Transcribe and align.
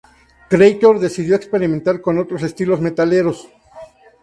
Kreator 0.49 0.97
decidió 0.99 1.35
experimentar 1.35 2.01
con 2.01 2.17
otros 2.17 2.41
estilos 2.41 2.81
metaleros. 2.81 3.49